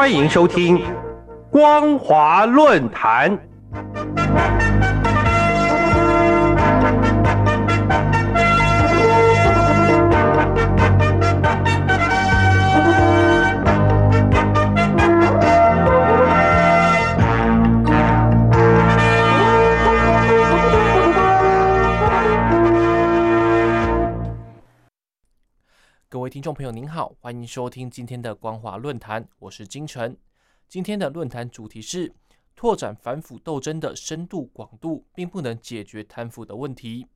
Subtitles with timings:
[0.00, 0.78] 欢迎收听
[1.50, 3.30] 《光华论坛》。
[26.60, 30.14] 朋友，您好，欢迎收听今天的光华论坛，我是金城。
[30.68, 32.12] 今天的论坛主题是
[32.54, 37.06] 拓展反腐斗争的深度广度，并不能解决贪腐的问题。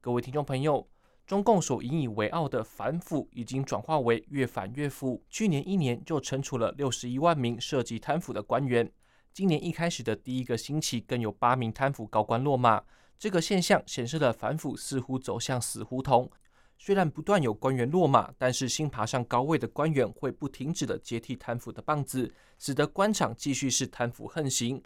[0.00, 0.88] 各位听众朋友，
[1.26, 5.20] 中共所引以为傲的反腐，已经转化为越反越腐。
[5.28, 8.88] 去年一年就惩处了六十一万名涉及贪腐的官员，
[9.32, 12.84] 今年一开始的第一个星期，更有八名贪腐高官落马。
[13.18, 16.30] 这个现象显示了反腐似乎走向死胡同。
[16.78, 24.82] 虽然不断有官员落马，但是新爬上高位的官员会不停止的接替贪腐的棒子，使得官场继续是贪腐横行，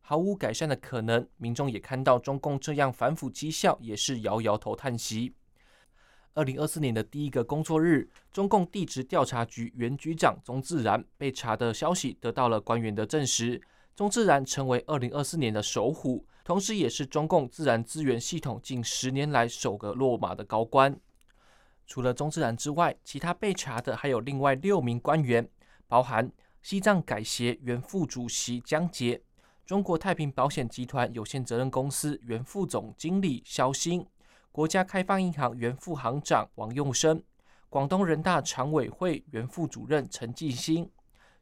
[0.00, 1.28] 毫无改善的可能。
[1.36, 5.34] 民众也看到中共这样反腐绩效，也是摇摇头叹息。
[6.34, 13.60] 二零二四年的第一个工作日，中共地质调查局原局长钟自然被查的消息得到了官员的证实，
[13.94, 20.98] 钟自然成为二零二四年的首虎，同时也是中共自然资源系统近十年来首个落马的高官。
[21.86, 25.48] 除了钟自然之外，其他被查的还有另外六名官员，
[25.86, 29.22] 包含西藏改协原副主席江杰、
[29.64, 34.04] 中国太平保险集团有限责任公司原副总经理肖新、
[34.50, 37.22] 国家开发银行原副行长王用生、
[37.68, 40.90] 广东人大常委会原副主任陈继兴、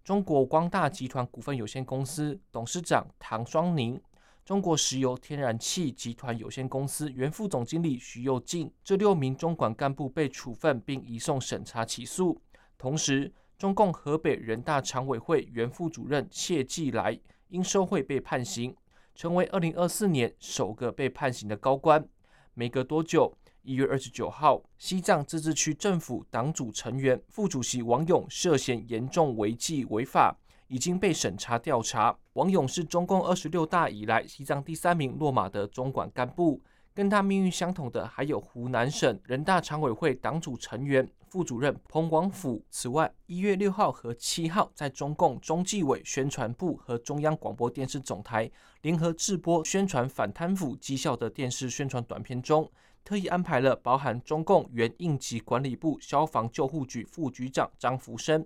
[0.04, 4.00] 中国光大集团股份有限公司董事长唐双宁。
[4.44, 12.38] 中国石油天然气集团有限公司原副总经理徐又进，这六名中管干部被处分并移送审查起诉。
[12.76, 17.18] 同时，中共河北人大常委会原副主任谢继来
[17.48, 18.76] 因受贿被判刑，
[19.14, 22.06] 成为二零二四年首个被判刑的高官。
[22.52, 30.36] 没隔多久，一月二十九号，西藏自治区政府党组成员、副主席王勇涉嫌严重违纪违法。
[30.74, 32.18] 已经被审查调查。
[32.32, 36.60] 王勇是中共二十六大以来西藏第三名落马的中管干部，
[36.92, 42.60] 跟他命运相同的还有湖南省人大常委会党组成员、副主任彭广甫。
[42.70, 48.50] 此外，一月六号和七号，在中共中纪委宣传部和中央广播电视总台
[48.82, 52.68] 联合制播宣传反贪腐绩效的电视宣传短片中，
[53.04, 58.44] 特意安排了包含中共原应急管理部消防救护局副局长张福生。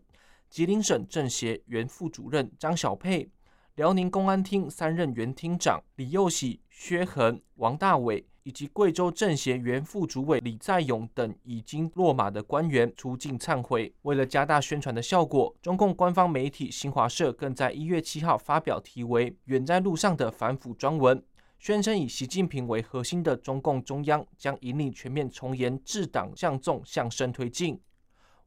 [0.51, 3.29] 吉林省政协原副主任张小佩，
[3.75, 13.93] 辽宁公安厅三任原厅长李佑喜、薛恒、王大伟，以及贵州政协原副主委李在勇等已经落马的官员出境忏悔。
[14.03, 21.23] 为了加大宣传的效果，中共官方媒体新华社更在一月七号发表题为《远在路上的反腐》专文，
[21.59, 27.79] 宣称以习近平为核心的中共中央将引领全面从严治党向纵向深推进。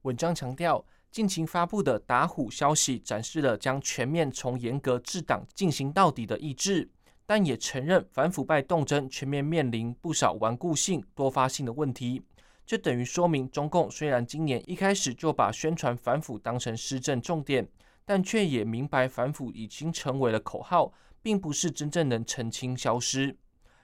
[0.01, 0.83] 文章强调。
[1.11, 6.89] 近期发布的打虎消息展示了将全面从严格治党进行到底的意志，
[7.25, 12.23] 但也承认反腐败斗争全面面临不少顽固性、多发性的问题。
[12.65, 17.67] 这等于说明，中共虽然今年一开始就把宣传反腐当成施政重点，
[18.05, 23.35] 但却也明白反腐已经成为了口号，并不是真正能澄清消失。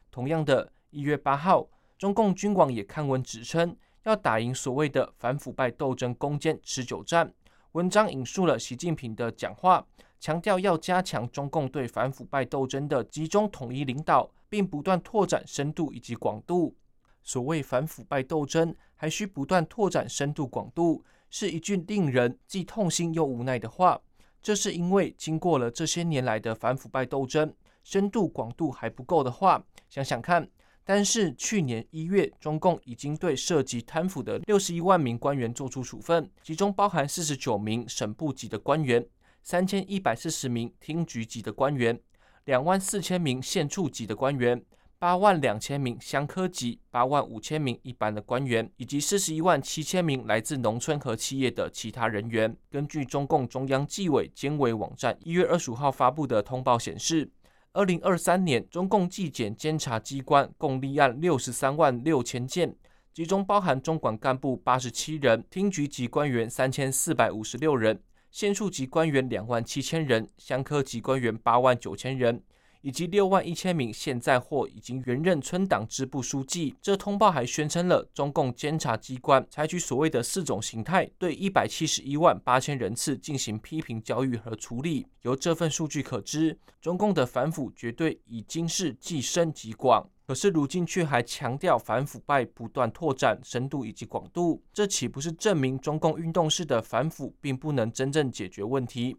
[0.09, 1.67] 同样的，一月八号，
[1.97, 3.75] 中共军网也刊文指称。
[4.07, 7.29] 要打赢所谓的反腐败斗争攻坚持久战，
[7.73, 9.85] 文章引述了习近平的讲话，
[10.17, 16.73] 强调要加强中共对反腐败斗争的集中统一领导，并不断拓展深度以及广度。
[17.21, 23.99] 所谓反腐败斗争，还需不断拓展深度广度，是一句令人既痛心又无奈的话。
[24.41, 27.53] 这是因为经过了这些年来的反腐败斗争，
[27.83, 30.49] 深度广度还不够的话，想想看。
[30.89, 39.05] 但是去年一月，中共已经对涉及贪腐的六十一万名官员作出处分，其中包含四十九名省部级的官员、
[39.43, 41.99] 三千一百四十名厅局级的官员、
[42.45, 44.63] 两万四千名县处级的官员、
[44.97, 52.55] 八万两千名乡科级、八万五千名一般的官员，以及四十一万七千名来自农村和企业的其他人员。
[52.71, 57.29] 根据中共中央纪委监委网站一月二十五号发布的通报显示。
[57.77, 62.75] 二零二三年，中共纪检监察机关共立案六十三万六千件，
[63.13, 68.01] 其中包含中管干部八十七人，厅局级官员三千四百五十六人，
[68.31, 72.41] 县处级官员两万七千人，乡科级官员八万九千人，
[72.87, 76.73] 以及六万一千名现在或已经原任村党支部书记。
[76.81, 85.05] 这通报还宣称了中共监察机关采取所谓的四种形态，对一百七十一万八千人次进行批评教育和处理。
[85.23, 90.09] 由这份数据可知，中共的反腐绝对已经是既深极广。
[90.25, 99.17] 可是如今却还强调反腐败不断拓展深度以及广度，这岂不是证明中共运动式的反腐并不能真正解决问题？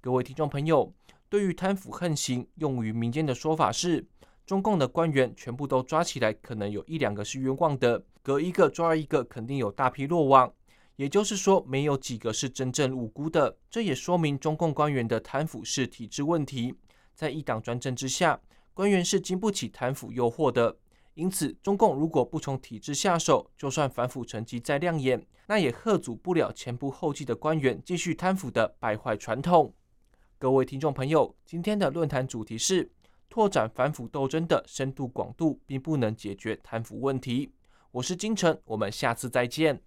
[0.00, 0.92] 各位听众朋友，
[1.28, 4.06] 对于贪腐横行，用于民间的说法是，
[4.46, 10.52] 中共的官员全部都抓起来，可能有一两个是冤枉的，隔一个抓一个，肯定有大批落网。
[10.96, 13.56] 也就是说，没有几个是真正无辜的。
[13.68, 16.72] 这也说明中共官员的贪腐是体制问题，
[17.16, 18.40] 在一党专政之下。
[18.72, 20.76] 官员是经不起贪腐诱惑的，
[21.14, 29.74] 因此中共如果不从体制下手，就算反腐成绩再亮眼，那也吓阻不了前仆后继的官员继续贪腐的败坏传统。
[30.44, 32.92] 各位听众朋友，今天的论坛主题是
[33.30, 37.50] 拓展反腐斗争的深度广度，并不能解决贪腐问题。
[37.90, 39.80] 我是金城，我们下次再见。